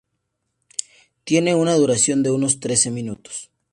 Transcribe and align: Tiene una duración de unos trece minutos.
Tiene 1.25 1.53
una 1.53 1.75
duración 1.75 2.23
de 2.23 2.31
unos 2.31 2.59
trece 2.59 2.89
minutos. 2.89 3.51